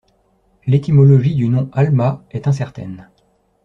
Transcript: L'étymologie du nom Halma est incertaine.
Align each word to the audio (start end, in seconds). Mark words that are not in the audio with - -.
L'étymologie 0.65 1.35
du 1.35 1.47
nom 1.47 1.69
Halma 1.73 2.23
est 2.31 2.47
incertaine. 2.47 3.07